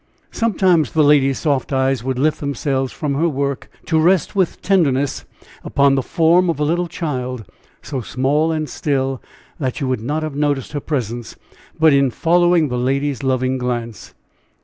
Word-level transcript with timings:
Sometimes 0.31 0.93
the 0.93 1.03
lady's 1.03 1.37
soft 1.37 1.71
eyes 1.71 2.03
would 2.03 2.17
lift 2.17 2.39
themselves 2.39 2.91
from 2.91 3.13
her 3.13 3.29
work 3.29 3.69
to 3.85 3.99
rest 3.99 4.35
with 4.35 4.59
tenderness 4.63 5.25
upon 5.63 5.93
the 5.93 6.01
form 6.01 6.49
of 6.49 6.59
a 6.59 6.63
little 6.63 6.87
child, 6.87 7.45
so 7.83 8.01
small 8.01 8.51
and 8.51 8.67
still 8.67 9.21
that 9.59 9.79
you 9.79 9.87
would 9.87 10.01
not 10.01 10.23
have 10.23 10.35
noticed 10.35 10.71
her 10.71 10.79
presence 10.79 11.35
but 11.79 11.93
in 11.93 12.09
following 12.09 12.67
the 12.69 12.79
lady's 12.79 13.21
loving 13.21 13.59
glance. 13.59 14.15